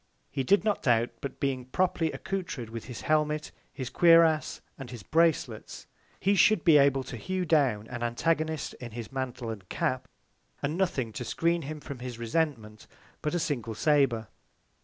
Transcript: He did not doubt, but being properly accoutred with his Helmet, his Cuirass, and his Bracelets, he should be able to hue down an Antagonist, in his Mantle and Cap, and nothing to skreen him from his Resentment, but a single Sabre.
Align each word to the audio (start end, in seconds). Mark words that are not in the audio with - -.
He 0.31 0.41
did 0.43 0.63
not 0.63 0.81
doubt, 0.81 1.11
but 1.21 1.39
being 1.39 1.65
properly 1.65 2.11
accoutred 2.11 2.71
with 2.71 2.85
his 2.85 3.01
Helmet, 3.01 3.51
his 3.71 3.91
Cuirass, 3.91 4.59
and 4.75 4.89
his 4.89 5.03
Bracelets, 5.03 5.85
he 6.19 6.33
should 6.33 6.63
be 6.63 6.79
able 6.79 7.03
to 7.03 7.15
hue 7.17 7.45
down 7.45 7.85
an 7.85 8.01
Antagonist, 8.01 8.73
in 8.81 8.93
his 8.93 9.11
Mantle 9.11 9.51
and 9.51 9.69
Cap, 9.69 10.07
and 10.63 10.75
nothing 10.75 11.13
to 11.13 11.23
skreen 11.23 11.65
him 11.65 11.79
from 11.79 11.99
his 11.99 12.17
Resentment, 12.17 12.87
but 13.21 13.35
a 13.35 13.39
single 13.39 13.75
Sabre. 13.75 14.27